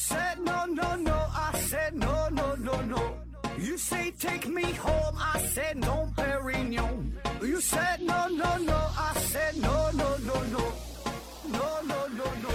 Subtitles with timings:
[0.00, 1.12] said no, no, no.
[1.12, 3.18] I said no, no, no, no.
[3.58, 5.16] You say take me home.
[5.18, 7.12] I said no, Perignon.
[7.42, 8.78] You said no, no, no.
[8.96, 10.72] I said no, no, no, no.
[11.52, 12.50] No, no, no, no.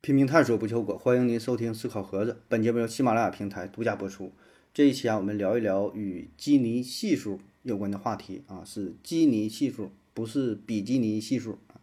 [0.00, 2.44] 拼命探索不求果，欢迎您收听思考盒子。
[2.46, 4.32] 本节目由喜马拉雅平台独家播出。
[4.72, 11.76] 这一期啊，我们聊一聊与基尼系数有关的话题啊，是基尼系数，不是比基尼系数啊。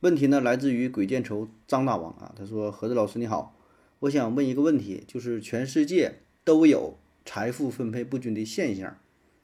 [0.00, 3.54] 问题呢，来自于鬼见愁张大王啊，他说：“盒子老师你好，
[3.98, 6.96] 我想问一个问题，就是全世界都有
[7.26, 8.96] 财富分配不均的现象，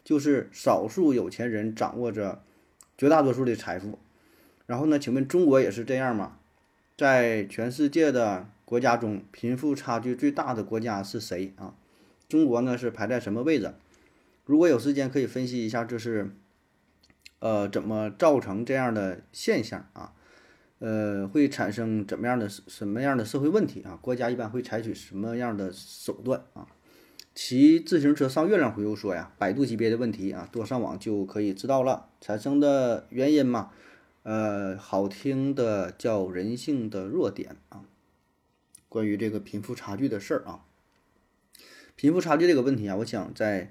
[0.02, 2.42] 就是少数有钱人掌握着
[2.96, 3.98] 绝大多数的财富，
[4.64, 6.38] 然后呢，请问中国也是这样吗？
[6.96, 11.74] 在全世界的国家中，贫富差距最大的国家是谁啊？
[12.26, 13.74] 中国呢是排在什么位置？
[14.46, 16.34] 如果有时间可以分析一下，这是
[17.44, 20.14] 呃怎么造成这样的现象啊？
[20.78, 23.98] 呃，会产生怎么样的什么样的社会问题啊？
[24.00, 26.66] 国家一般会采取什么样的手段啊？
[27.34, 32.08] 骑自行车上月亮回复说呀，百度级别的问题啊，多上网就可以知道了。
[32.18, 33.72] 产生的原因嘛，
[34.22, 37.84] 呃，好听的叫人性的弱点啊。
[38.88, 40.64] 关于这个贫富差距的事儿啊，
[41.94, 43.70] 贫富差距这个问题啊，我想在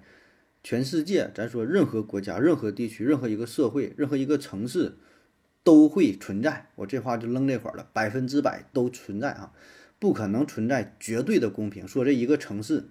[0.64, 4.98] 全世界，咱说任何国家、任何地区、任何一个社会、任何一个城市
[5.62, 6.70] 都会存在。
[6.76, 9.52] 我这话就扔这块儿了，百分之百都存在啊，
[10.00, 11.86] 不可能存在绝对的公平。
[11.86, 12.86] 说这一个城市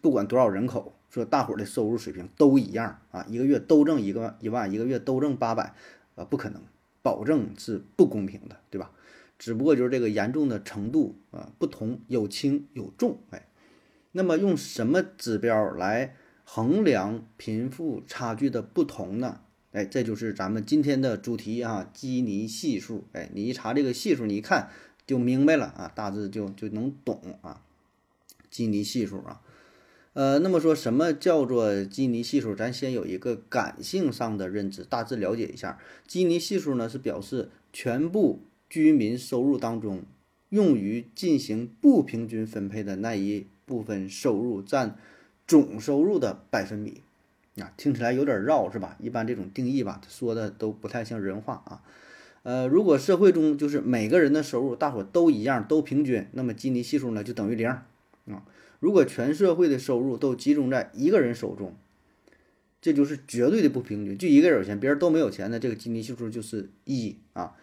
[0.00, 5.74] 不管多少人口，说大伙儿的收入水平都一样啊，一个月都挣一个一万，一个月都挣八百，
[6.14, 6.62] 啊，不可能，
[7.02, 8.92] 保证是不公平的，对吧？
[9.36, 13.48] 只不过就是这个严重的程度啊不同，有轻有重，哎。
[14.12, 16.14] 那么用什么指标来
[16.48, 19.40] 衡量贫富差距的不同呢？
[19.72, 23.04] 哎，这就是咱们今天的主题啊，基尼系数。
[23.12, 24.70] 哎，你一查这个系数，你一看
[25.06, 27.62] 就明白了啊，大致就就能懂啊。
[28.48, 29.42] 基尼系数啊，
[30.12, 32.54] 呃，那么说什么叫做基尼系数？
[32.54, 35.78] 咱先有一个感性上的认知，大致了解一下。
[36.06, 38.40] 基尼系数呢，是表示全部
[38.70, 40.04] 居民收入当中
[40.50, 43.48] 用于进行不平均分配的那一。
[43.66, 44.96] 部分收入占
[45.46, 47.02] 总收入的百分比，
[47.60, 48.96] 啊，听起来有点绕，是吧？
[48.98, 51.82] 一般这种定义吧，说的都不太像人话啊。
[52.42, 57.86] 呃，如果社会中就是每个人的收入大伙都一样，都平均，那么基尼系数呢就等于零啊。
[58.78, 61.74] 如果全社会的收入都集中在一个人手中，
[62.80, 67.54] 这就是绝对的不平均，就一个人有钱，别人都没有钱的，这个基尼系数就是一啊。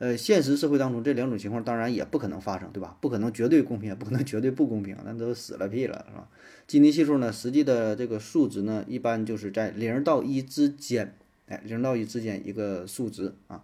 [0.00, 2.96] 呃，现实社会当中这两种情况当然也不可能发生，对吧？
[3.02, 6.26] 不可能绝对公平，也不可能绝对不公平，那都死了屁了，是吧？
[6.66, 11.14] 基尼系数呢，实际的这个数值呢，一般就是在零到一之间，
[11.48, 13.62] 哎，零到一之间一个数值啊。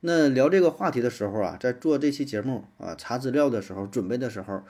[0.00, 4.64] 那聊这个话题的时候啊，在做这期节目啊，查资料的时候，准备的时候。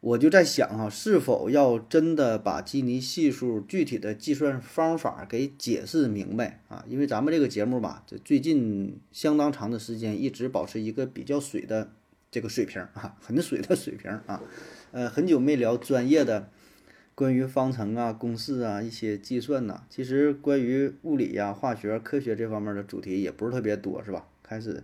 [0.00, 6.82] 我就在想哈，是否要真的把基尼系数具体的计算方法给解释明白啊？
[6.88, 11.92] 因为咱们这个节目吧，这最近相当长的时间一直保持一个比较水的
[12.30, 14.42] 这个水平啊，很水的水平啊。
[14.92, 16.48] 呃，很久没聊专业的
[17.14, 19.82] 关于方程啊、公式啊一些计算呐。
[19.90, 24.26] 其实关于物理呀、化学、科学这方面的主题也不是特别多，是吧？
[24.42, 24.82] 开始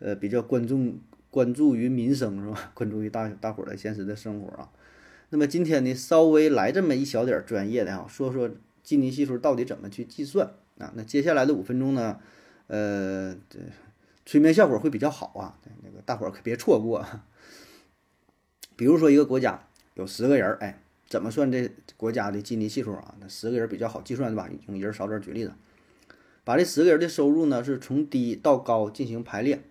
[0.00, 0.98] 呃比较关注。
[1.30, 2.72] 关注于民生 是吧？
[2.74, 4.68] 关注于大大伙儿的现实的生活啊。
[5.30, 8.50] 那么今天呢，稍微来这么一小点儿专业的啊，说说
[8.82, 10.92] 基尼系数到底怎么去计算啊？
[10.96, 12.18] 那接下来的五分钟呢，
[12.66, 13.60] 呃，这
[14.26, 17.06] 催眠效果会比较好啊，那个大伙儿可别错过。
[18.74, 23.14] 比如说一个国家有十个人，哎，怎么算这国家的基尼系数啊？
[23.20, 24.50] 那十个人比较好计算对吧？
[24.66, 25.52] 用人少点举例子，
[26.42, 29.62] 把这十个人的收入呢是从低到高进行排列。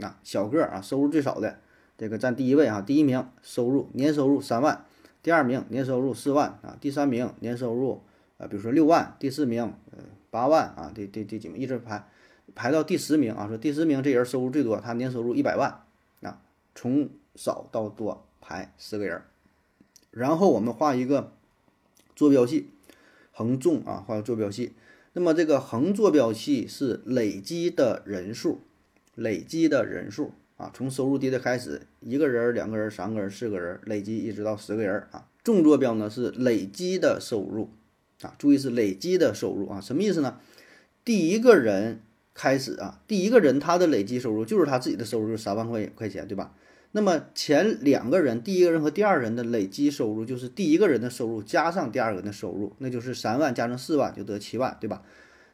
[0.00, 1.58] 啊小个啊，收入最少的
[1.96, 4.84] 这个占第一位啊，第一名收入年收入三万，
[5.22, 8.02] 第二名年收入四万啊，第三名年收入
[8.38, 9.62] 呃，比如说六万，第四名
[9.92, 9.98] 呃
[10.30, 12.08] 八万啊，第第第几名一直排
[12.54, 15.82] 排到第十名啊，说第十名这人收入最多，他年收入一百万
[16.22, 16.40] 啊，
[16.74, 19.22] 从少到多排十个人，
[20.10, 21.32] 然后我们画一个
[22.16, 22.70] 坐标系，
[23.30, 24.74] 横纵啊，画个坐标系，
[25.12, 28.60] 那么这个横坐标系是累积的人数。
[29.14, 35.26] 累积的人数啊，从收入低的开始，一个人、两个人、三个人、四个人，累积一直到十个人啊。
[35.42, 37.68] 纵坐标呢是累积的收入
[38.22, 40.38] 啊，注意是累积的收入啊，什么意思呢？
[41.04, 42.00] 第一个人
[42.32, 46.54] 开始啊，第一个人他的累积收入就是他自己的收入，就三万块块钱，对吧？
[46.92, 55.02] 那么前两个人，第一个人和第二人的累积收入就是第一个人的收入加上第二个人的收入，那就是三万加上四万就得七万，对吧？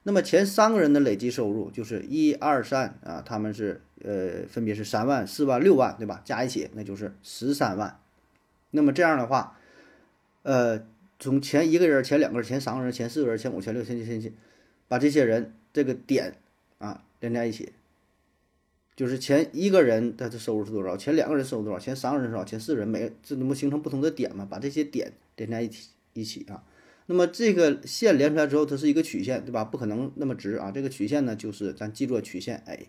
[0.02, 6.22] 那么前三个人的累计收入就是一二三啊，他们是呃分别是三万、四万、六万，对吧？
[6.24, 8.00] 加一起那就是十三万。
[8.70, 9.58] 那么这样的话，
[10.42, 10.86] 呃，
[11.18, 14.32] 从前一个人、前两个人、前三个人、前四个人、前五、前六、前七、前七，
[14.88, 16.36] 把这些人这个点
[16.78, 17.72] 啊连在一起，
[18.96, 24.46] 就是前一个人他的收入是多少，前两个人收入多少，前三个人多少，前四个人每这能不形成不同的点嘛？
[24.48, 26.62] 把这些点连在一起一起啊。
[27.10, 29.64] 那么这个线连出来之后，它是一个曲线，对吧？
[29.64, 30.70] 不可能那么直啊。
[30.70, 32.86] 这个曲线呢，就是咱记作曲线 A。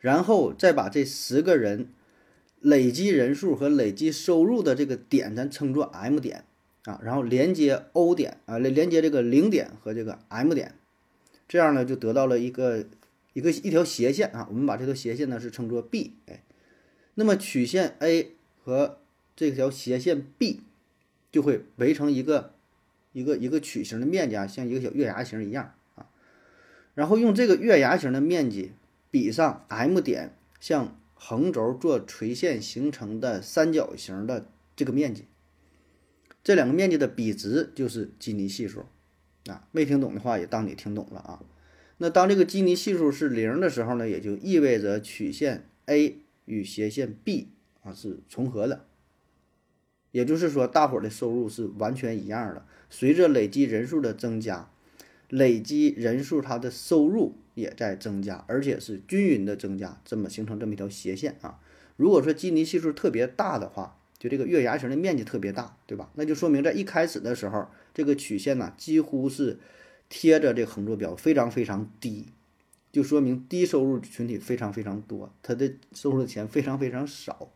[0.00, 1.90] 然后再把这十个人
[2.58, 6.42] 累积人数和累积收入的这个点，咱称作 M 点
[6.86, 7.00] 啊。
[7.04, 10.74] 然后连接 O 点啊，连连接这个零点和这个 M 点，
[11.46, 12.84] 这样呢就得到了一个
[13.32, 14.48] 一个一条斜线啊。
[14.50, 16.14] 我们把这条斜线呢是称作 B。
[16.26, 16.42] 哎，
[17.14, 18.32] 那么曲线 A
[18.64, 18.98] 和
[19.36, 20.62] 这条斜线 B
[21.30, 22.55] 就会围成一个。
[23.16, 26.10] 一个一个曲形的面积啊，像一个小月牙形一样啊，
[26.92, 28.72] 然后用这个月牙形的面积
[29.10, 35.24] 比上 M 点向横轴做垂线形成的三角形的这个面积，
[36.44, 38.84] 这两个面积的比值就是基尼系数
[39.46, 39.66] 啊。
[39.72, 41.42] 没听懂的话也当你听懂了啊。
[41.96, 47.48] 那当这个基尼系数是零的时候呢，也就意味着曲线 A 与斜线 B
[47.82, 48.84] 啊是重合的，
[50.12, 52.64] 也就是说大伙儿的收入是完全一样的。
[52.88, 54.70] 随着累积人数的增加，
[55.28, 61.58] 累积人数它的收入也在增加，而且是均匀的增加，这么形成这么一条斜线啊。
[61.96, 66.10] 如果说基尼系数特别大的话，就这个月牙形的面积特别大，对吧？
[66.14, 69.58] 那就说明在一开始的时候，这个曲线呢几乎是
[70.08, 72.26] 贴着这横坐标，非常非常低，
[72.92, 77.50] 就说明低收入群体非常非常多，他的收入的钱非常非常少。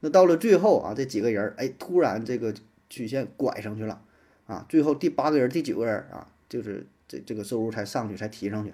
[0.00, 2.54] 那到了最后啊，这几个人哎，突然这个
[2.88, 4.02] 曲线拐上去了。
[4.46, 8.72] 啊，最后第八个人、第九个人啊，就是这这个收入才上去，才提上去，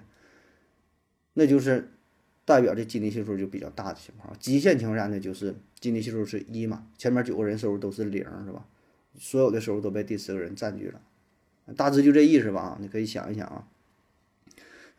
[1.33, 1.89] 那就是
[2.45, 4.37] 代表这基尼系数就比较大的情况。
[4.39, 8.67] 极限情况下呢，就是基尼系数是一嘛，前面九个人收入都是零，是吧？
[9.17, 11.01] 所有的收入都被第十个人占据了，
[11.75, 12.77] 大致就这意思吧啊。
[12.79, 13.67] 你可以想一想啊。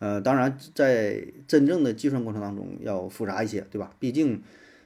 [0.00, 3.94] 呃，当然，在真正的计算过程当中要复杂一些，对吧？
[4.00, 4.42] 毕竟。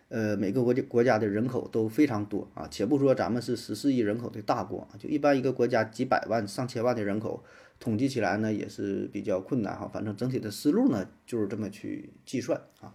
[0.09, 7.45] 呃，每个国家国家的人口都非常多啊，且不说咱们是十四亿人口的大国，就一般一个国家几百万、上千万的人口，
[7.79, 9.87] 统计起来呢也是比较困难哈。
[9.93, 12.95] 反正整体的思路呢就是这么去计算啊。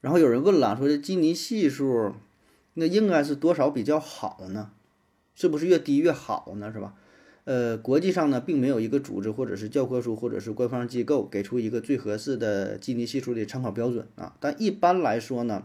[0.00, 2.14] 然后有人问了，说这基尼系数
[2.74, 4.72] 那应该是多少比较好呢？
[5.34, 6.72] 是不是越低越好呢？
[6.72, 6.94] 是吧？
[7.46, 14.34] 呃，国际上呢，并没有一个组织或者是教科书或者是官方机构给出一个最合适的基尼系数的参考标准啊。
[14.40, 15.64] 但一般来说呢，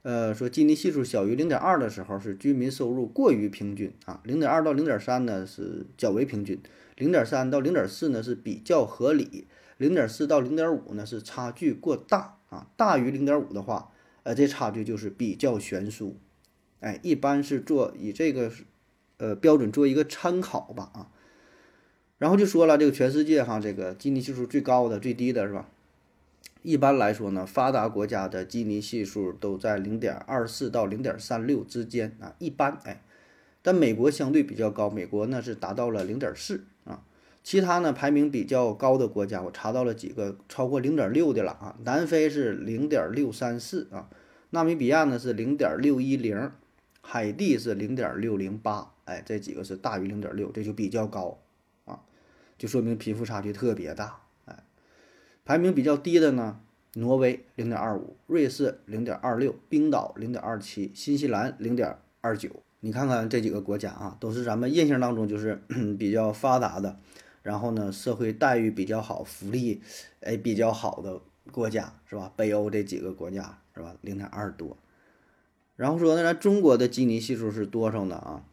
[0.00, 6.58] 呃，说基尼系数小于零点二的时候是居民收入过于平均啊，零点二到零点三呢是较为平均，
[6.96, 9.46] 零点三到零点四呢是比较合理，
[9.76, 13.90] 零点四到零点五呢是差距过大啊，大于零点五的话，
[14.22, 16.16] 呃，这差距就是比较悬殊，
[16.80, 18.50] 哎，一般是做以这个。
[19.24, 21.08] 呃，标准做一个参考吧啊，
[22.18, 25.66] 然后就说了，这个全世界哈，这个基尼系数最高的、最低的是吧？
[26.60, 33.02] 一般来说呢，发达国家的基尼系数都在零点二四到零点三六之间啊，一般哎，
[33.62, 37.02] 但美国相对比较高，美国呢是达到了零点四啊，
[37.42, 44.10] 其他呢排名比较高的国家，我查到了几个超过零点六的了啊，南非是零点六三四啊，
[44.50, 46.50] 纳米比亚呢是零点六一零，
[47.06, 48.92] 海地是零点六零八。
[49.04, 51.38] 哎，这几个是大于零点六，这就比较高
[51.84, 52.00] 啊，
[52.56, 54.22] 就说明贫富差距特别大。
[54.46, 54.64] 哎，
[55.44, 56.58] 排名比较低的呢，
[56.94, 62.48] 挪威零点二五，瑞士零点二六，冰岛零点二七，新西兰零点二九。
[62.80, 65.62] 你看看这几个国家啊，都是咱们印象当中就是
[65.98, 66.98] 比较发达的，
[67.42, 69.82] 然后呢，社会待遇比较好，福利
[70.20, 71.20] 哎比较好的
[71.52, 72.32] 国家是吧？
[72.34, 73.94] 北欧这几个国家是吧？
[74.00, 74.74] 零点二多。
[75.76, 78.16] 然后说呢，咱中国的基尼系数是多少呢？
[78.16, 78.44] 啊？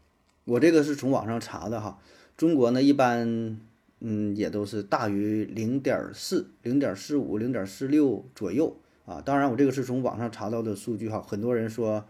[0.46, 2.00] 我这个是从网上查的哈，
[2.36, 3.60] 中国呢一般，
[4.00, 8.76] 嗯，也都是大于零点四、零点四五、零点四六左右
[9.06, 9.22] 啊。
[9.22, 12.04] 当然，我这个是从网上查到的数据哈，很多人说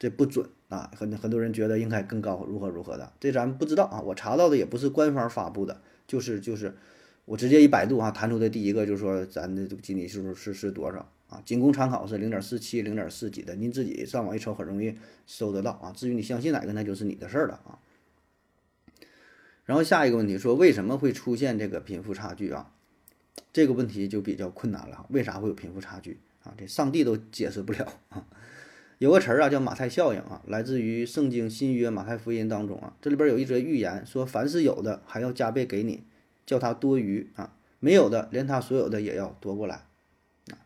[0.00, 4.00] 这不准啊，很很多人觉得应该更高，如何如何的，这咱不知道啊。
[4.00, 6.74] 我查到的也不是官方发布的，就是就是
[7.24, 11.42] 我直接一百度啊，弹出的第一个就是说咱的这个基尼系数是是多少啊？
[11.44, 15.92] 仅供参考是零点四七、零点四几的，您自己上网一瞅很容易搜得到啊。
[15.94, 17.78] 至于你相信哪个，那就是你的事儿了啊。
[19.64, 22.72] 然后下一个问题说为什么会出现这个贫富差距啊？
[23.52, 25.06] 这个问题就比较困难了。
[25.10, 26.54] 为啥会有贫富差距啊？
[26.56, 28.26] 这上帝都解释不了啊。
[28.98, 32.96] 有个词儿啊叫马太效应啊，来自于圣经新约马太福音当中啊。
[33.02, 36.04] 这里边有一则预言说，凡是有的还要加倍给你，
[36.46, 39.86] 叫他多余啊，没有的连他所有的也要夺过来。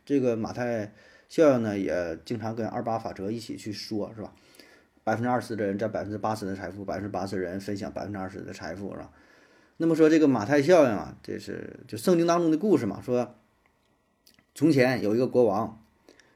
[0.05, 0.93] 这个马太
[1.29, 4.33] 效应呢，也经常跟二八法则一起去说，是吧？
[5.03, 9.11] 百分之二十的人占百分之八十的财富，百分之八十人分享百分之二十的财富，是吧？
[9.79, 13.35] 那么说这个马太效应啊，这是就圣经当中的故事嘛，说
[14.55, 15.83] 从前有一个国王，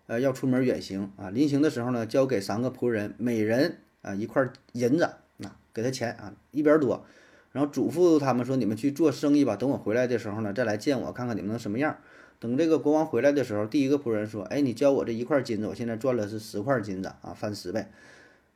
[0.06, 5.04] 呃，要出门远行啊，临行的时候呢，交给三个仆人，每人啊一块银子，
[5.42, 7.04] 啊，给他钱啊，一边多，
[7.52, 11.98] 然后嘱咐他们说，你们去做生意吧，等我回来的时候呢，再来见我，看看你们能什么样。
[12.44, 17.86] 等这个国王回来的时候，第一个仆人说，哎，你教我这一块金子，我现在赚了是十块金子啊，翻十倍。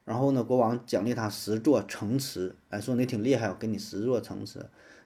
[0.04, 4.60] 然后呢，国王奖励他十座城池，哎，说你挺厉害，我给你十座城池。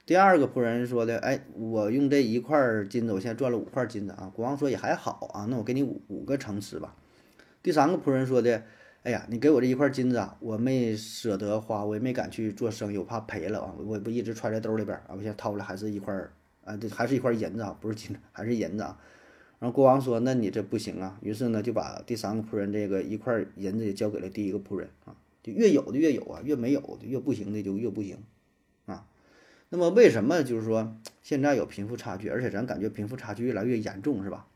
[0.04, 2.58] 第二个仆人说的，哎，我用这一块
[2.90, 4.28] 金子，我现在赚了五块金子啊。
[4.34, 6.96] 国王说也还好啊，那我给你五五个城池吧。
[7.62, 8.64] 第三个仆人说的，
[9.04, 16.12] 哎呀，你给我这一块金子啊，我没舍得花，我也没敢去做生意，我怕赔了啊，我不一直揣在兜里边啊，我现在掏出来还是一块
[16.64, 18.98] 啊，这还是一块银子啊，不是金，还是银子啊。
[19.58, 25.14] 然后国王说：“那你这不行啊。”于是呢，就把第三个仆人这个一块银子也交给了第一个仆人啊。
[25.42, 28.18] 就越有的越有啊，越没有的越不行的就越不行
[28.86, 29.06] 啊。
[29.70, 34.46] 那么为什么就是说现在有贫富差距，而且咱感觉贫富差距越来越严重，是吧？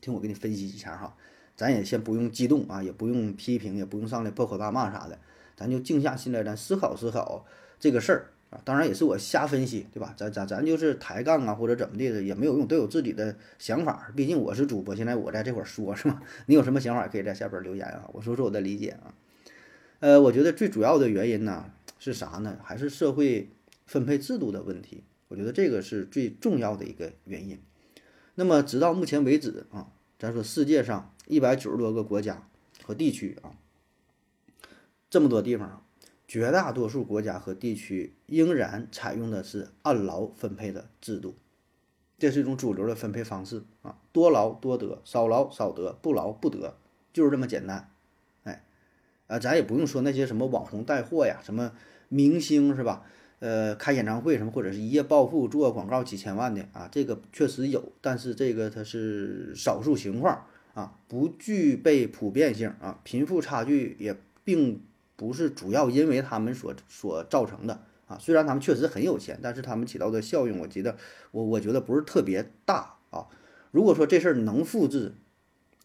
[0.00, 1.16] 听我给你分析一下哈，
[1.56, 5.18] 咱也先不用激动啊，也不用批评，也不用上来破口大骂啥的，
[5.56, 7.46] 咱就静下心来，咱思考思考
[7.80, 8.30] 这个事儿。
[8.50, 10.14] 啊，当然也是我瞎分析，对吧？
[10.16, 14.12] 咱咱咱就是抬杠啊，或者怎么地的也没有用，都有自己的想法。
[14.14, 16.22] 毕竟我是主播，现在我在这块说，是吧？
[16.46, 19.14] 你有什么想法，可以在下边留言啊，我说说我的理解啊。
[19.98, 22.58] 呃，我觉得最主要的原因呢是啥呢？
[22.62, 23.50] 还是社会
[23.86, 25.02] 分配制度的问题。
[25.28, 27.58] 我觉得这个是最重要的一个原因。
[28.36, 29.88] 那么直到目前为止啊，
[30.18, 32.46] 咱说世界上一百九十多个国家
[32.84, 33.56] 和地区啊，
[35.10, 35.82] 这么多地方。
[36.28, 41.36] 绝大多数国家和地区仍然采用的是按劳分配的制度，
[42.18, 46.76] 这是一种主流的分配方式啊，多劳多得，少劳少得，不劳不得，
[47.12, 47.90] 就是这么简单。
[48.42, 48.64] 哎，
[49.28, 51.70] 啊，咱也不用说那些什么网红带货呀，什么
[52.08, 53.04] 明星是吧？
[53.38, 64.82] 呃，开演唱会什么，或者是一夜暴富做广告几千万的啊，这个确实有，但是这个它是少数情况啊，不具备普遍性啊，贫富差距也并。
[65.16, 70.96] 不是主要因为他们所所造成的啊，虽然他们确实很有钱，但是他们起到的效应，我觉得
[71.30, 73.26] 我我觉得不是特别大啊。
[73.70, 75.14] 如果说这事儿能复制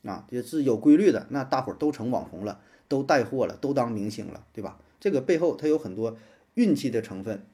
[0.04, 4.78] 啊，也是有规律的，那大伙儿都成网红了，都带货了，都当明星了，对吧？
[5.00, 6.18] 这个背后它有很多
[6.56, 7.46] 运气的成分，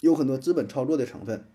[0.00, 1.46] 有很多资本操作的成分，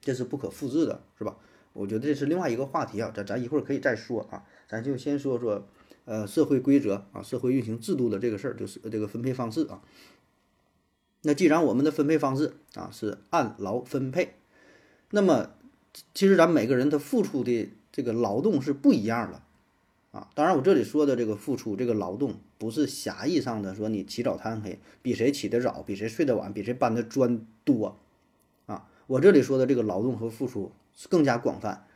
[0.00, 1.36] 这是不可复制的，是吧？
[1.72, 5.66] 我觉得这是另外一个话题啊，咱咱一会儿可以再说啊，咱就先说说。
[6.06, 9.80] 呃，社会规则啊，社会运行制度的这个事儿，就是这个分配方式啊。
[11.22, 14.34] 那既然我们的分配方式啊是按劳分配，
[15.10, 15.52] 那么
[16.12, 19.40] 其实咱每个人他付出的这个劳动是不一样的
[20.18, 20.28] 啊。
[20.34, 27.96] 当然，我这里说的这个付出这个劳动，不是狭义上的说你起早贪黑，比谁起得早，比谁睡得晚，比谁搬的砖多
[28.66, 28.86] 啊。
[29.06, 31.86] 我这里说的这个劳动和付出是更加广泛，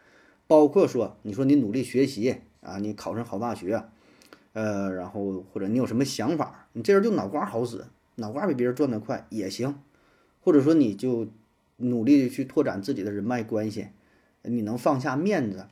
[0.47, 3.85] 包括说你说你努力学习啊，你考上好大学。
[4.53, 7.85] 呃，然后或者你有什么想法，你这人就脑瓜好使，
[8.17, 9.77] 脑瓜比别人转得快也行，
[10.41, 11.29] 或者说你就
[11.77, 13.89] 努力的去拓展自己的人脉关系，
[14.43, 15.67] 你能放下面子，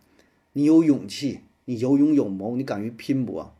[0.52, 3.56] 你有勇气，你有勇有谋，你敢于拼搏，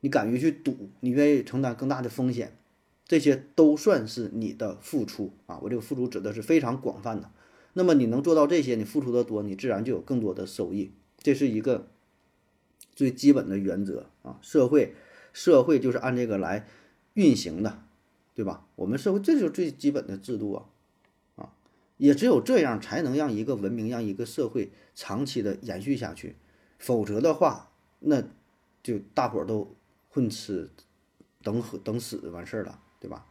[0.00, 2.52] 你敢于去赌，你愿意承担更大的风险，
[3.06, 5.60] 这些都算是你的付出啊。
[5.62, 7.30] 我这个付出指的是非常广泛的。
[7.72, 11.88] 那么你能做到这些，你付出的多，你自然就有更多的收益，这是一个。
[12.98, 14.92] 最基本的原则啊，社会，
[15.32, 16.66] 社会就是按这个来
[17.14, 17.84] 运行的，
[18.34, 18.66] 对吧？
[18.74, 20.66] 我们社会这就是最基本的制度啊，
[21.36, 21.54] 啊，
[21.96, 26.34] 也只有这样才能让一个文明、让一个社会长期的延续下去，
[26.80, 28.20] 否则的话，那
[28.82, 29.76] 就大伙都
[30.08, 30.68] 混吃
[31.44, 33.24] 等喝等死完事儿了，对吧？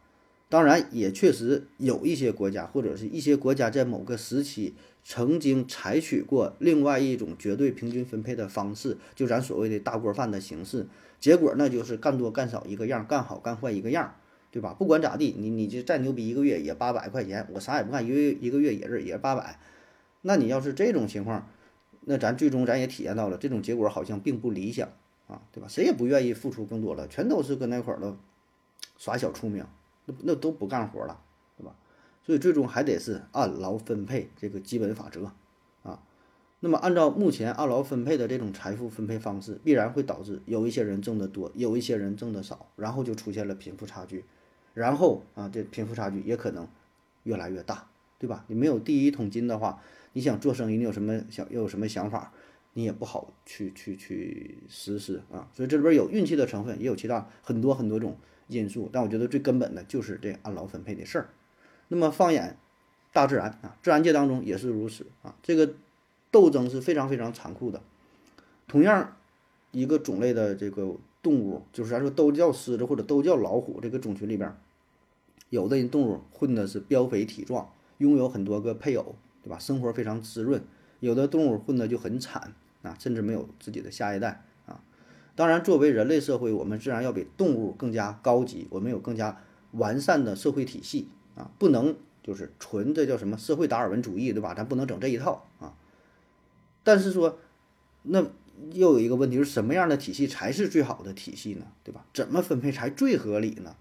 [0.48, 4.74] 当然，也确实有一些国家或者是一些国家在某个时期。
[5.04, 10.86] 曾经采取过另外一种绝对平均分配的方式，就咱所谓的大锅饭的形式，
[11.18, 14.16] 结果那就是干多干少一个样，干好干坏一个样，
[14.50, 14.74] 对吧？
[14.74, 19.58] 不管咋地，你你就再牛逼，一个月也八百块钱，我啥也不干，一个月一个月也是也是八百，
[20.20, 21.48] 那你要是这种情况，
[22.02, 24.90] 那咱最终咱也体验到了，这种结果好像并不理想
[25.26, 25.68] 啊，对吧？
[25.68, 28.18] 谁也不愿意付出更多了，全都是搁那块儿了
[28.98, 29.64] 耍小聪明，
[30.08, 31.22] 那那都不干活了。
[31.56, 31.74] 对吧
[32.22, 35.32] 所以最终还得是按劳分配这个基本法则，
[35.82, 36.00] 啊，
[36.60, 44.24] 那么按照目前按劳分配的这种财富分配方式，必然会导致有一些人挣得多，有一些人挣得少，然后就出现了贫富差距，
[44.74, 46.68] 然后啊，这贫富差距也可能
[47.24, 47.88] 越来越大，
[48.18, 48.44] 对吧？
[48.46, 52.32] 你没有第一桶金的话，你想做生意，你有什么想又有什么想法，
[52.74, 55.48] 你也不好去去去实施啊。
[55.54, 58.16] 所以这里边有运气的成分，也有其他很多很多种
[58.48, 61.28] 因素，但我觉得最根本的就是这按劳分配的事儿。
[61.88, 62.56] 那么放眼
[63.12, 65.74] 大自然啊，自然界当中也是如此啊，这个
[66.30, 67.80] 斗争是非常非常残酷的。
[68.66, 69.16] 同样，
[69.70, 74.54] 一个种类的这个动物，就是咱说都叫狮子或者都叫老虎，这个种群里边，
[75.50, 79.58] 有的人动物混的是膘肥体壮，拥有很多个配偶，对吧？
[79.58, 80.60] 生活非常滋润；
[81.00, 82.52] 有的动物混的就很惨
[82.82, 84.44] 啊，甚至没有自己的下一代。
[85.38, 89.40] 当然，作为人类社会，我们自然要比动物更加高级，我们有更加
[89.70, 94.52] 完善的社会体系啊，不能就是纯这叫什么社会达尔文主义，对吧？
[94.54, 95.74] 咱不能整这一套啊。
[96.82, 97.38] 但是说，
[98.02, 98.26] 那。
[98.72, 101.66] 又有一个问题，是什么样的体系才是最好的体系呢？
[101.84, 102.04] 对吧？
[102.12, 103.76] 怎么分配才最合理呢？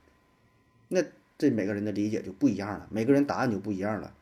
[0.90, 1.02] 那
[1.36, 4.14] 这每个人的理解就不一样了，每个人答案就不一样了，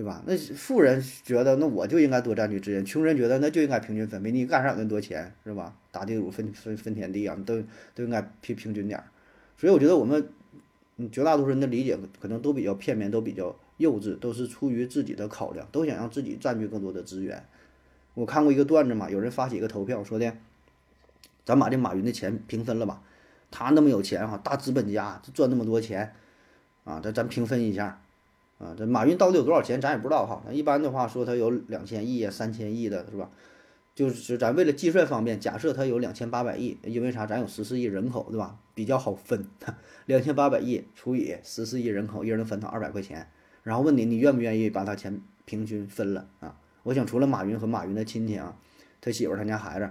[0.00, 0.22] 对吧？
[0.26, 4.30] 那富人觉得那我就应该多占据资源，穷人觉得那就应该平均分配。
[4.32, 5.76] 你干啥有那么多钱是吧？
[5.92, 7.62] 打地主分分分田地啊，都
[7.94, 9.04] 都应该平平均点儿。
[9.58, 10.26] 所以我觉得我们
[11.12, 17.44] 绝大多数人的理解可能都比较片面，都比较幼稚，都是出于自己的考量，都想让自己占据更多的资源。
[18.14, 20.32] 我看过一个段子嘛，有人发起一个投票，说的，
[21.44, 23.02] 咱把这马云的钱平分了吧，
[23.50, 26.14] 他那么有钱哈，大资本家赚那么多钱，
[26.84, 28.00] 啊，咱咱平分一下，
[28.60, 30.42] 啊，这马云到底有多少钱，咱也不知道哈。
[30.52, 33.30] 一般的话说他有两千亿呀、三千亿的是吧？
[33.94, 37.26] 就是咱为了计算方便，假设他有两千八百亿，因为啥？
[37.26, 38.56] 咱有十四亿人口对吧？
[38.74, 39.44] 比较好分，
[40.06, 43.26] 两千八百亿除以十四亿人口，一人分他二百块钱。
[43.62, 46.54] 然后问你，你愿不愿意把他钱平均分了啊？
[46.82, 48.56] 我想，除了马云和马云的亲戚啊，
[49.00, 49.90] 他媳妇、他家孩子，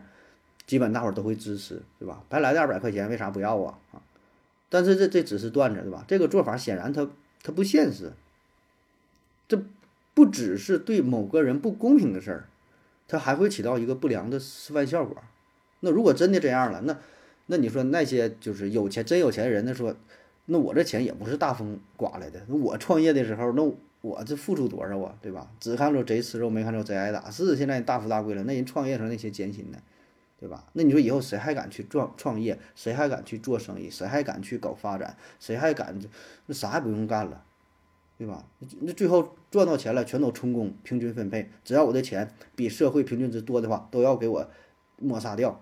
[0.66, 2.24] 基本大伙都会支持，对吧？
[2.30, 3.78] 白来的二百块钱，为啥不要啊？
[3.92, 4.02] 啊！
[4.70, 6.06] 但是这这只是段子，对吧？
[6.08, 7.08] 这个做法显然他
[7.44, 8.14] 他不现实。
[9.50, 9.62] 这
[10.14, 12.48] 不只是对某个人不公平的事儿，
[13.10, 15.18] 它还会起到一个不良的示范效果。
[15.82, 16.98] 那如果真的这样了，那
[17.48, 19.94] 那你说那些就是有钱真有钱人，那说，
[20.46, 23.76] 那我这钱也不是大风刮来的，那我创业的时候那。
[24.02, 25.52] 我这付出多少啊，对吧？
[25.60, 27.30] 只看着贼吃肉，没看着贼挨打。
[27.30, 29.78] 是现在大富大贵了，那人创业时候那些艰辛呢，
[30.40, 30.64] 对吧？
[30.72, 32.58] 那你说以后谁还敢去创创业？
[32.76, 33.90] 谁还敢去做生意？
[33.90, 35.18] 谁还敢去搞发展？
[35.42, 36.00] 谁还敢？
[36.46, 37.44] 那啥也不用干了，
[38.20, 38.46] 对吧？
[38.82, 41.50] 那最后赚到钱了，全都充公，平均分配。
[41.64, 44.52] 只要我的钱比社会平均值多的话，都要给我
[44.98, 45.62] 抹杀掉。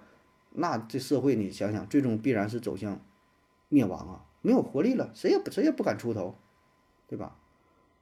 [0.54, 3.00] 那这社会你想想，最终必然是走向
[3.70, 4.26] 灭亡啊！
[4.42, 6.34] 没有活力了，谁也谁也不敢出头，
[7.08, 7.38] 对吧？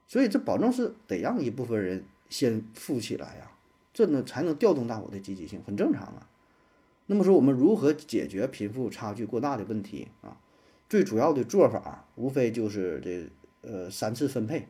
[0.08, 3.52] 所以这保证是得让一部分人先富起来呀，
[3.94, 6.30] 这呢才能调动大伙的积极性，很正常啊。
[7.08, 10.38] 那么说我们如何解决贫富差距过大的问题啊？
[10.88, 13.30] 最主要的做法无非就是这
[13.66, 14.68] 呃三次分配，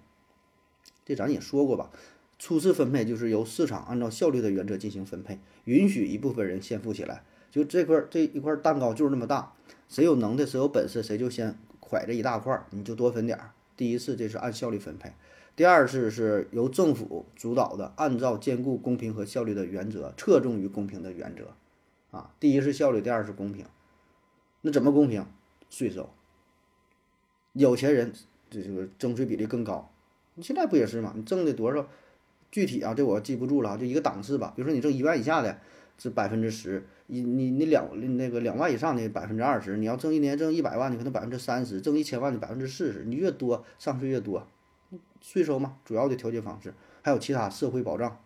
[1.06, 1.92] 这咱也说过吧。
[2.38, 7.24] 初次分配就是由市场按照效率的原则进行分配，允许一部分人先富起来。
[7.50, 9.54] 就这块这一块蛋糕就是那么大，
[9.88, 13.52] 谁有能耐谁有本事谁就先蒯这一大块，你就多分点儿。
[13.78, 15.14] 第一次这是按效率分配。
[15.56, 21.56] 第二次是由政府主导的，按照兼顾公平和效率的原则，侧重于公平的原则，
[22.12, 23.66] 啊，第一是效率，第二是公平。
[24.60, 25.26] 那怎么公平？
[25.70, 26.10] 税收，
[27.54, 28.14] 有钱人
[28.50, 29.92] 这这个征税比例更高。
[30.36, 31.14] 你现在不也是吗？
[31.16, 31.88] 你挣的多少？
[32.52, 34.54] 具体啊，这我记不住了，就一个档次吧。
[34.56, 35.58] 比如说你挣一万以下的，
[35.98, 37.86] 是百分之十；你你你两
[38.18, 43.04] 那个两万以上的百分之二十；你要挣一年挣一百万的，可能百分之三十；挣一千万的百分之四十。
[43.06, 44.48] 你越多，上税越多。
[45.22, 48.18] 税收嘛，主要的调节方式，还有其他社会保障。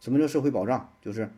[0.00, 0.92] 什么叫社会保障？
[1.00, 1.30] 就是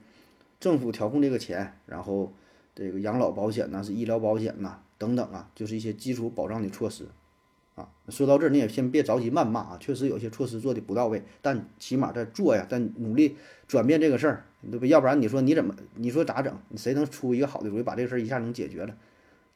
[0.58, 2.32] 政府调控这个钱，然后
[2.74, 7.06] 这个养老保险呐，是医疗保险呐，等等啊，就是一些基础保障的措施
[7.74, 7.88] 啊。
[8.08, 14.86] 说到这儿，你也先别着急谩骂啊，确实有些措施做的不到位，但起码在做呀，在努力转变这个事儿，对不？
[14.86, 16.56] 要不然你说你怎么，你说咋整？
[16.68, 18.96] 你谁能出一个好的主意，把这个事儿一下能解决了？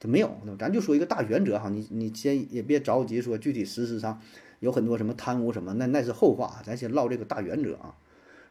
[0.00, 4.20] 他没有，咱就说一个大原则哈，你你先也别着急说具体实施上。
[4.61, 7.94] 有很多什么贪污什么，那那是后话，咱先唠这个大原则啊。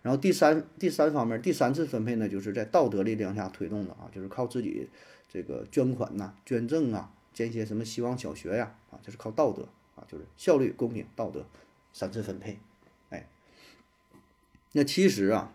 [0.01, 4.87] 然后第三第三方面，第三次分配呢，就是在道德力量下推动的啊，就是靠自己
[5.27, 9.61] 这个捐款呐、捐赠啊，建一些什么希望小学呀啊，就是靠道德
[9.95, 11.45] 啊，就是效率、公平、道德
[11.93, 12.57] 三次分配。
[13.11, 13.29] 哎，
[14.71, 15.53] 那其实啊，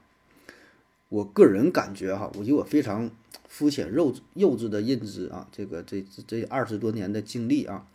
[1.09, 3.11] 我个人感觉哈，我以我非常
[3.49, 7.89] 肤浅、幼幼稚的认知啊，这个这这二十多年的经历啊。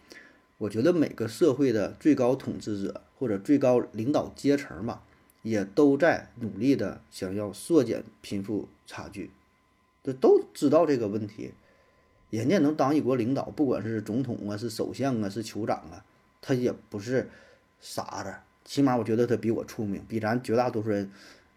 [0.58, 5.02] 我觉得每个社会的最高统治者或者最高领导阶层吧，
[5.44, 9.32] 也都在努力的想要缩减贫富差距，
[10.04, 11.54] 这都知道这个问题。
[12.30, 16.04] 人家能当一国领导，不管是总统啊，是首相啊，是酋长啊，
[16.42, 17.30] 他也不是
[17.80, 18.34] 傻子，
[18.66, 21.10] 起码我觉得他比我聪明，比咱绝大多数人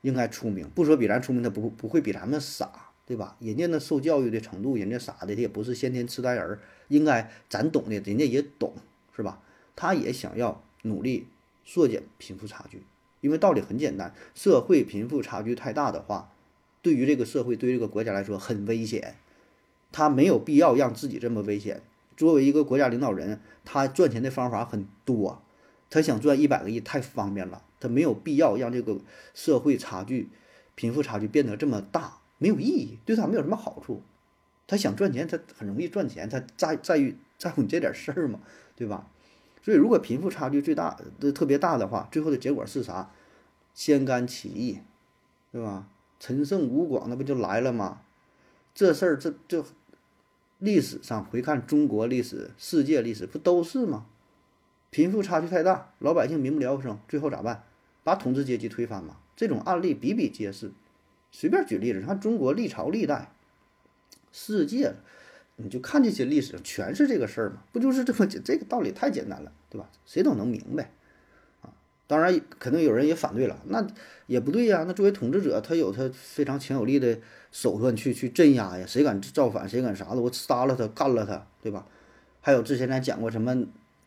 [0.02, 0.68] 应该聪明。
[0.70, 2.70] 不说比咱聪明，他不不会比咱们傻，
[3.04, 3.36] 对吧？
[3.40, 8.74] 人家那受教育的程度，人家傻的，他也不是先天痴呆人儿，应该咱懂的，人家也懂，
[9.16, 9.42] 是吧？
[9.74, 11.26] 他也想要努力
[11.64, 12.84] 缩减贫富差距，
[13.20, 16.30] 因为道理很简单，社会贫富差距太大的话，
[16.80, 19.16] 对于这个社会，对于这个国家来说很危险。
[19.92, 21.82] 他没有必要让自己这么危险。
[22.16, 25.42] 作为一个国家领导人，他赚钱的方法很多，
[25.88, 28.98] 他想赚一百个亿太方便了，他没有必要让这个
[29.34, 30.28] 社会差距、
[30.74, 34.02] 贫富差距变得这么大，没有意义，对他没有什么好处。
[34.66, 38.40] 他想赚钱，他很容易赚钱，他在在于在乎你这点事儿嘛，
[38.76, 39.08] 对吧？
[39.62, 43.10] 所以，如果贫富差距最大的特别大的话，最后的结果是啥？
[43.74, 44.78] 先干起义，
[45.52, 45.88] 对吧？
[46.18, 48.02] 陈胜吴广那不就来了吗？
[48.74, 49.64] 这事儿，这这
[50.60, 54.06] 历史上回看中国历史、世界历史，不都是吗？
[54.90, 57.64] 贫富差距太大，老百姓民不聊生，最后咋办？
[58.04, 59.16] 把统治阶级推翻嘛？
[59.34, 60.70] 这种案例比比皆是。
[61.32, 63.32] 随便举例子，你看中国历朝历代，
[64.30, 64.94] 世界。
[65.62, 69.90] 你就看这些历史，全是这个事儿嘛，不就是这么简这个道理太简单了，对吧？
[70.06, 70.90] 谁都能明白，
[72.10, 73.86] 当然可能有人也反对了，那
[74.26, 74.82] 也不对呀。
[74.84, 77.16] 那作为统治者，他有他非常强有力的
[77.52, 81.86] 手段去去镇压呀，谁敢造反，谁敢啥的，我杀了他，干了他，对吧？
[82.40, 83.64] 还有之前咱讲过什么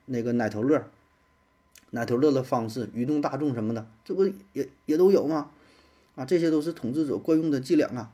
[0.07, 0.83] 那个奶头乐，
[1.91, 5.51] 奶头乐的方式，愚弄大众什么的，这不也也都有吗？
[6.15, 8.11] 啊，这些都是统治者惯用的伎俩啊，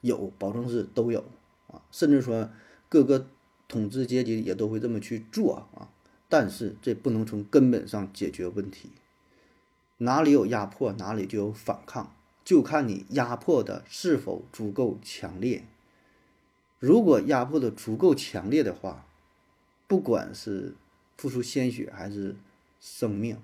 [0.00, 1.24] 有，保证是都有。
[1.66, 2.48] 啊，甚至说
[2.88, 3.26] 各个
[3.66, 5.90] 统治阶级也都会这么去做啊，
[6.28, 8.90] 但是这不能从根本上解决问题。
[9.98, 15.64] 哪里有压迫，哪里就有反抗，就看你压迫的是否足够强烈。
[16.78, 19.06] 如果压迫的足够强烈的话，
[19.86, 20.74] 不管是
[21.16, 22.36] 付出鲜血还是
[22.80, 23.40] 生命，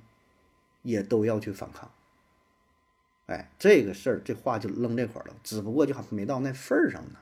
[0.83, 1.91] 也都要去反抗。
[3.27, 7.19] 哎，这个事儿，这话就扔这块儿了，只不过就还没到那份儿上呢。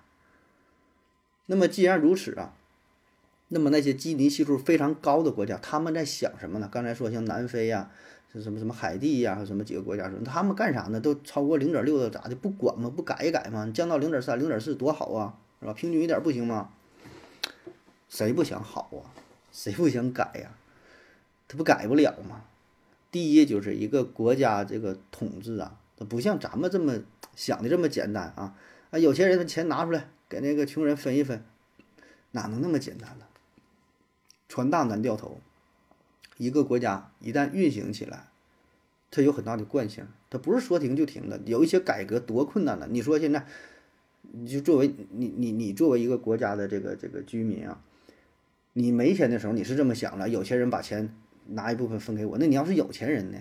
[1.46, 2.56] 那么既然如此啊，
[3.52, 6.68] 那么那些基尼系数非常高的国家，他们在想什么呢？
[6.70, 7.90] 刚才说像南非呀，
[8.32, 11.00] 是什么什么海地呀，什么几个国家说他们干啥呢？
[11.00, 12.36] 都超过零点六的咋的？
[12.36, 12.88] 不管吗？
[12.88, 13.68] 不改一改吗？
[13.74, 15.72] 降到零点三、零点四多好啊，是吧？
[15.72, 16.70] 平均一点不行吗？
[18.08, 19.10] 谁不想好啊？
[19.52, 20.52] 谁不想改呀？
[21.48, 22.44] 他不改不了吗？
[23.10, 27.00] 第一就是一个国家这个统治啊，它不像咱们这么
[27.34, 28.54] 想的这么简单啊
[28.90, 28.98] 啊！
[28.98, 30.08] 有钱人的钱拿出来。
[30.28, 31.42] 给那个穷人分一分，
[32.30, 33.24] 哪能那么简单呢？
[34.50, 35.38] 船大难掉头。
[36.36, 38.26] 一个国家一旦运行起来，
[39.12, 41.40] 它有很大的惯性，它不是说停就停的。
[41.46, 42.88] 有一些改革多困难呢？
[42.90, 43.46] 你说现在，
[44.22, 47.80] 你就作为你你你作为一个国家的这个这个居民啊，
[48.72, 51.14] 你没钱的时候你是这么想了，有钱人把钱
[51.46, 52.36] 拿一部分分给我。
[52.36, 53.38] 那你要是有钱人呢？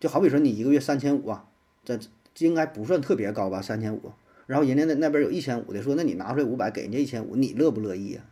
[0.00, 1.48] 就好比说你一个月三千五啊，
[1.84, 2.00] 这
[2.38, 3.62] 应该不算特别高吧？
[3.62, 4.10] 三千五。
[4.46, 8.24] 然后人家那那边有一千五的，说那你拿出来五百给人家一千五，你乐不乐意呀？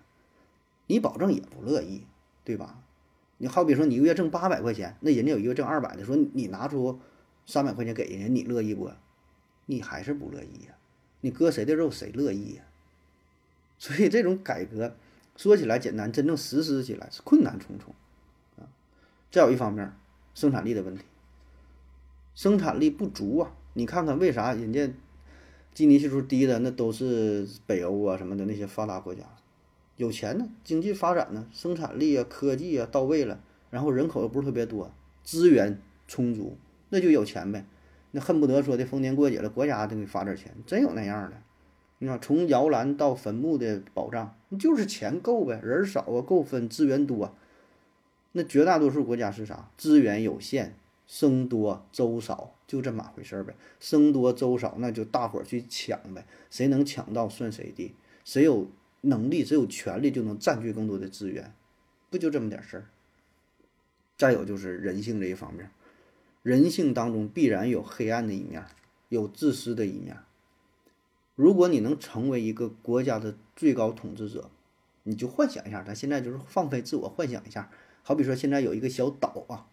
[0.89, 2.03] 你保证也不乐意，
[2.43, 2.83] 对吧？
[3.37, 6.99] 你好比说你一个月挣八百块钱，那人家有一个挣二百的，说你拿出
[7.47, 8.91] 三百块钱给人家，你乐意不？
[9.67, 10.75] 你还是不乐意呀？
[11.21, 12.65] 你割谁的肉谁乐意呀？
[13.79, 14.97] 所以这种改革
[15.37, 17.95] 说起来简单，真正实施起来是困难重重
[18.57, 18.67] 啊。
[19.31, 19.93] 再有一方面，
[20.35, 21.05] 生产力的问题，
[22.35, 23.53] 生产力不足啊。
[23.75, 24.91] 你看看为啥人家？
[25.75, 29.23] 基尼系数低的那都是北欧啊什么的那些发达国家，
[29.99, 34.91] 有钱呢，经济发展呢，生产力啊、科技啊到位了，然后人口又不是特别多，
[35.23, 36.57] 资源充足，
[36.89, 37.67] 那就有钱呗。
[38.13, 41.37] 那恨不得说的逢年过节了，国家都给发点钱，真有那样的。
[41.99, 47.35] 你看，从摇篮到坟墓的保障，就是钱够呗，人少啊，够分，资源多。
[48.33, 49.69] 那绝大多数国家是啥？
[49.77, 50.75] 资源有限。
[51.09, 53.55] 生多粥少，就这么回事儿呗。
[53.81, 57.95] 生多粥少，那就大伙儿去抢呗，谁能抢到算谁的。
[58.27, 58.67] 谁有
[59.01, 61.53] 能力，只有权利，就能占据更多的资源，
[62.11, 62.87] 不就这么点事儿？
[64.17, 65.71] 再有就是人性这一方面，
[66.43, 68.65] 人性当中必然有黑暗的一面，
[69.09, 70.17] 有自私的一面。
[71.37, 74.51] 如果你能成为一个国家的最高统治者，
[75.05, 77.71] 你就幻想一下，咱现在就是放飞自我，幻想一下，
[78.03, 79.69] 好比说现在有一个小岛啊。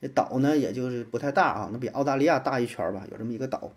[0.00, 3.06] 那岛呢，也就是不太大啊，那比澳大利亚大一圈吧。
[3.10, 3.72] 有这么一个岛，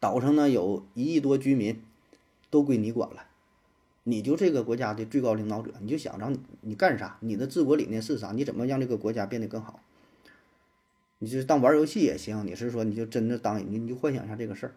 [0.00, 1.80] 岛上呢有一亿多居民，
[2.50, 3.24] 都归你管了。
[4.08, 7.18] 你就这个国家的最高领导者，你就想着你干啥？
[7.18, 8.30] 你的治国理念是啥？
[8.30, 9.80] 你怎么让这个国家变得更好？
[11.18, 14.74] 你就当玩游戏也行，你是说你就真的当你你就幻想一下这个事儿，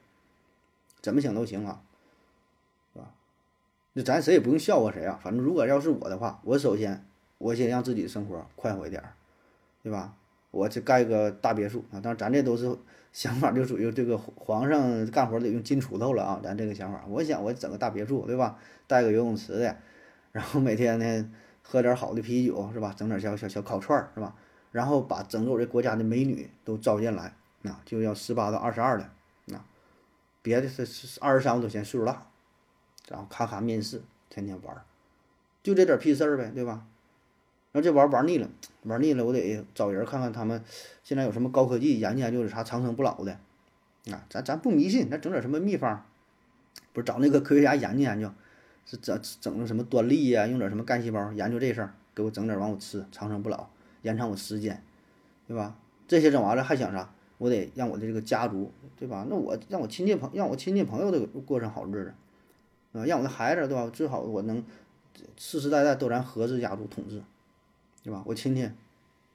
[1.00, 1.84] 怎么想都行啊，
[2.92, 3.14] 是吧？
[3.94, 5.20] 那咱谁也不用笑话谁啊。
[5.22, 7.06] 反正如果要是我的话，我首先
[7.38, 9.14] 我先让自己的生活快活一点儿，
[9.84, 10.16] 对吧？
[10.52, 12.78] 我去盖个大别墅啊，当然咱这都是
[13.12, 18.58] 想法，就属于这个皇上干活得用金锄头了啊，咱这个想法，我想我整个大别墅，对吧？
[18.88, 19.78] 带个游泳池的，
[20.32, 21.32] 然后每天呢
[21.62, 22.94] 喝点好的啤酒，是吧？
[22.98, 24.36] 整点小小小烤串，是吧？
[24.72, 29.10] 然后把整个我这国家的美女都招进来，那就要十八到二十二的，
[29.46, 29.60] 那
[30.42, 32.28] 别的是二十三我都嫌岁数大，
[33.08, 34.76] 然后咔咔面试，天天玩，
[35.64, 36.86] 就这点屁事儿呗，对吧？
[37.72, 38.50] 然后这玩玩腻了，
[38.84, 40.64] 玩腻了，我得找人看看他们
[41.04, 43.32] 现在有什么高科技研究研究，有啥长生不老的
[44.12, 44.26] 啊？
[44.30, 46.04] 咱咱不迷信，咱整点什么秘方，
[46.94, 48.32] 不是找那个科学家研究研究，
[48.86, 53.70] 是整整个什么端粒呀，用点什么干细胞研究这事儿，给我整点完我吃，长生不老，
[54.02, 54.82] 延长我时间，
[55.48, 55.76] 对吧？
[56.08, 57.14] 这些整完了还想啥？
[57.38, 59.28] 我得让我的这个家族，对吧？
[59.30, 62.14] 那我让我亲戚朋让我亲戚朋友都过上好日子，
[63.00, 63.88] 啊，让我的孩子对吧？
[63.94, 64.64] 最好我能
[65.38, 67.22] 世世代代都咱何氏家族统治。
[68.04, 68.24] 对吧？
[68.26, 68.70] 我亲戚，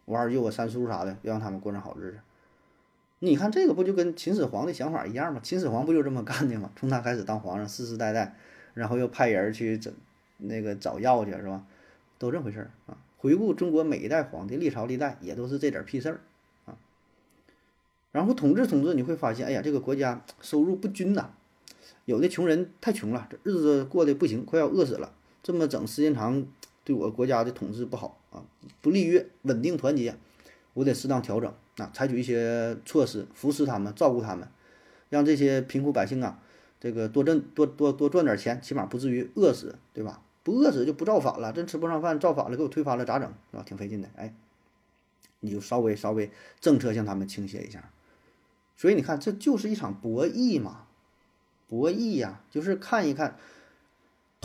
[0.05, 2.19] 我二舅、我三叔啥的，让他们过上好日子。
[3.21, 5.41] 你看这个不就跟秦始皇的想法一样吗？
[5.43, 6.71] 秦始皇不就这么干的吗？
[6.77, 8.37] 从他开始当皇上，世世代代，
[8.75, 9.93] 然后又派人去整
[10.39, 11.65] 那个找药去，是吧？
[12.19, 12.99] 都这回事儿啊。
[13.17, 16.21] 回顾中国每一代皇帝，历朝历代也都是这点屁事儿
[16.67, 16.77] 啊。
[18.13, 21.31] 然后统治统治，你会发现，哎呀，这个国家收入不均呐，
[22.05, 25.13] 有的穷人太穷了，这日子过得不行，快要饿死了。
[25.43, 26.47] 这么整时间长，
[26.85, 28.21] 对我国家的统治不好。
[28.35, 28.45] 啊，
[28.83, 30.17] 不利于稳定团结，
[30.75, 34.49] 我得适当调整啊，采取一些措施扶持他们，照顾他们，
[35.09, 36.43] 让这些贫苦百姓啊，
[36.81, 40.21] 这个多挣多多多赚点钱，起码不至于饿死，对吧？
[40.43, 43.33] 不饿死就不造反了，真吃不上饭，造反了给我推翻了咋整？
[43.51, 43.63] 是吧？
[43.65, 44.35] 挺费劲的，哎，
[45.41, 47.91] 你就稍微稍微政策向他们倾斜一下，
[48.77, 50.87] 所以你看，这就是一场博弈嘛，
[51.69, 53.39] 博弈呀，就是看一看。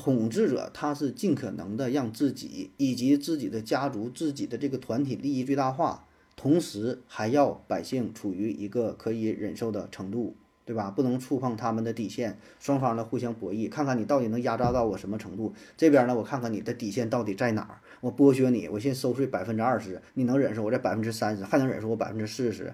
[0.02, 6.08] 统治者他是尽可能的让自己以及自己的家族、自己的这个团体利益最大化，
[6.38, 10.90] 同时还要百姓处于一个可以忍受的程度，对吧？
[10.90, 15.54] 不能触碰他们的底线，双方呢互相博弈，看看你到底能压榨到我什么程度。
[15.76, 20.64] 这边呢，我看看你的底线到底在哪儿，我剥削你，我先收税百分之二十，你能忍受？
[20.64, 22.74] 我在百分之三十，还能忍受我百分之四十。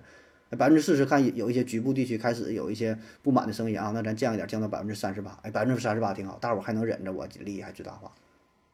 [0.55, 5.39] 百分之四十，看有一些局部地区开始有一些不满的声音啊，那咱降一点，降到百分之三十八。
[5.43, 8.11] 哎，百分之三十八挺好，大伙还能忍着，我利益还最大化，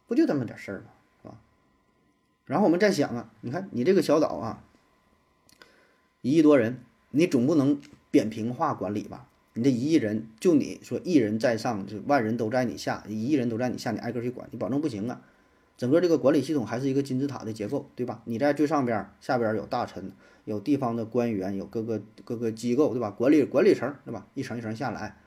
[0.07, 0.85] 不就这么点事儿吗？
[1.21, 1.35] 是吧？
[2.45, 4.63] 然后我们再想啊，你看你这个小岛啊，
[6.21, 6.79] 一亿多人，
[7.11, 9.27] 你总不能扁平化管理吧？
[9.53, 15.21] 你这一亿人，就你说一人在上，就万人都在你下，一亿人都在你下，你挨个去管，你保证不行啊。
[15.81, 18.21] 整个这个管理系统还是一个金字塔的结构，对吧？
[18.25, 20.11] 你在最上边，下边有大臣。
[20.45, 23.09] 有地方的官员，有各个各个机构，对吧？
[23.09, 24.27] 管理管理层，对吧？
[24.35, 25.17] 一层一层下来，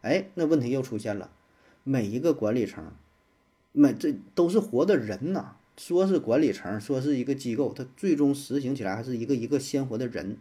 [0.00, 1.30] 哎，那问题又出现了。
[1.84, 2.82] 每一个管理层，
[3.70, 5.54] 每这都是活的人呐。
[5.76, 10.38] 说是管理层，说是一个机构，它最终实行起来还是一个一个鲜活的人。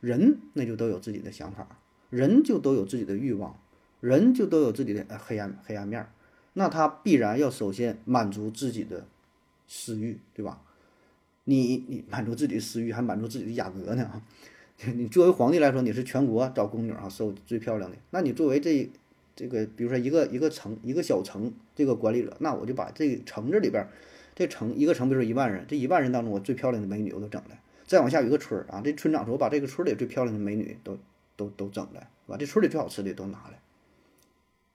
[0.00, 1.68] 人那就都有自己的想法，
[2.08, 3.58] 人就都有自己的欲望，
[4.00, 6.10] 人就都有自己的黑暗黑暗面儿。
[6.54, 9.06] 那他必然要首先满足自己的
[9.66, 10.60] 私欲，对吧？
[11.44, 14.22] 你你满足自己的私欲，还满足自己的雅阁呢！
[14.94, 17.96] 你作为皇帝来说，你是全国找宫女啊，收最漂亮的。
[18.10, 18.90] 那你作为这
[19.34, 23.86] 这个，比如说一个一个城一个小城这个管理者，那我就把这城这里边，
[24.34, 27.60] 这城一个城，比如说一万人，这一万人当中，我最漂亮的美女我都整来。
[27.86, 30.98] 再往下有一个村儿啊，这村长说，我把这个村里最漂亮的美女都
[31.36, 33.60] 都都整来，把这村里最好吃的都拿来。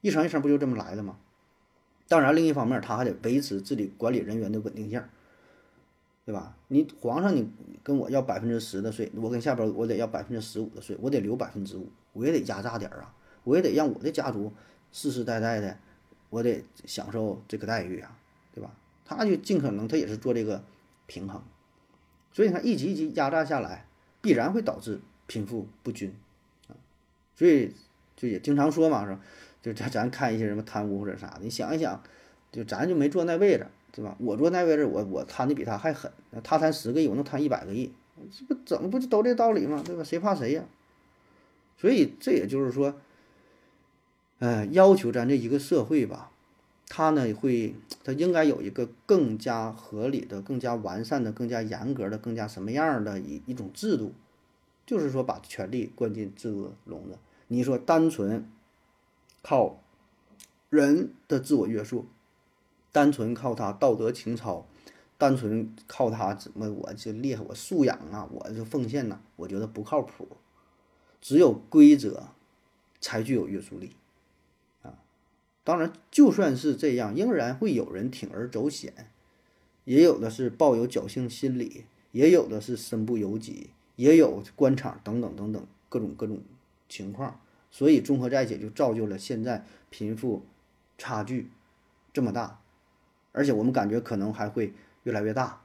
[0.02, 1.18] 一层一层不就这么来的吗？
[2.08, 5.04] 当然，另一方面，他还得维持自己管理人员的稳定性。
[6.26, 6.58] 对吧？
[6.68, 7.50] 你皇上，你
[7.82, 13.16] 跟我要百分之十的税，我跟下边我得要百分之十五的税，我得留百分之五，我也得压榨点儿啊，
[13.46, 14.52] 我也得让我的家族
[14.92, 15.78] 世世代代的，
[16.30, 18.18] 我得享受这个待遇啊，
[18.54, 18.76] 对吧？
[19.06, 20.62] 他就尽可能，他也是做这个
[21.06, 21.42] 平衡，
[22.34, 23.88] 所以你看一级一级压榨下来，
[24.20, 26.14] 必然会导致贫富不均
[26.68, 26.76] 啊，
[27.38, 27.74] 所以
[28.18, 29.22] 就也经常说嘛，是吧？
[29.68, 32.02] 就咱咱看一些什么贪污或者啥的，你想一想，
[32.52, 33.68] 就咱就没坐那位置。
[33.90, 34.16] 对吧？
[34.20, 36.12] 我坐那位置，我我贪的比他还狠。
[36.44, 37.92] 他贪十个亿，我能贪一百个亿，
[38.30, 39.82] 这不整不就都这道理吗？
[39.84, 40.04] 对吧？
[40.04, 40.64] 谁怕谁呀？
[41.80, 42.94] 所以这也就是说，
[44.38, 46.30] 呃，要求咱这一个社会吧，
[46.88, 54.14] 他呢会，他应该有一个更加合理的、更加完善的、更加严格的、更加什么样的一一种制度，
[54.86, 57.18] 就是说把权力关进制度笼子。
[57.48, 58.48] 你说单纯
[59.50, 59.80] 靠
[60.70, 62.06] 人的自我约束。
[62.92, 64.68] 单纯靠他道德情操，
[65.18, 70.28] 单纯靠他怎么我就厉害，我素养啊，我就奉献呐，我觉得不靠谱。
[71.22, 72.28] 只有规则
[73.00, 73.92] 才具有约束力
[74.82, 75.00] 啊！
[75.64, 79.12] 当然，就算是这样，仍然会有人铤而走险，
[79.86, 86.42] 也有的是抱有侥幸心理，也有的是身不由己，也有官场等等等等各种各种
[86.90, 90.46] 情况，所以综合在一起就造就了现在贫富
[90.98, 91.52] 差距
[92.14, 92.62] 这么大，
[93.32, 95.64] 而且我们感觉可能还会越来越大，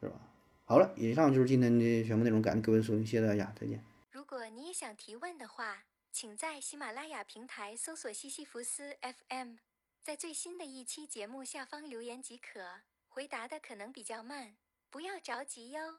[0.00, 0.20] 是吧？
[0.64, 3.82] 好了，以上就是今天的全部内容，感谢各位收听，谢谢大家，再见。
[4.10, 9.56] 如果你也想提问的话，请在喜马拉雅平台搜索西西弗斯 FM，
[10.02, 12.60] 在最新的一期节目下方留言即可。
[13.08, 14.56] 回答的可能比较慢，
[14.90, 15.98] 不要着急哟。